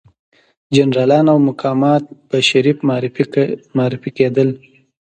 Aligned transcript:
جنرالان 0.75 1.25
او 1.33 1.37
مقامات 1.49 2.03
به 2.29 2.37
شریف 2.49 2.77
معرفي 3.77 4.11
کېدل. 4.17 4.49